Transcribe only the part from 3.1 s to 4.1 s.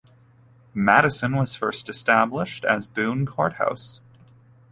Court House.